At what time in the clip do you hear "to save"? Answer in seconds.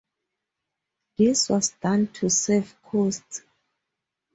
2.13-2.75